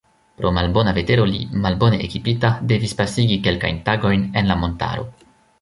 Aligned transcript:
Pro 0.39 0.51
malbona 0.53 0.93
vetero 0.97 1.27
li, 1.31 1.41
malbone 1.67 2.01
ekipita, 2.07 2.53
devis 2.73 2.97
pasigi 3.03 3.39
kelkajn 3.49 3.81
tagojn 3.91 4.29
en 4.43 4.51
la 4.55 4.61
montaro. 4.65 5.11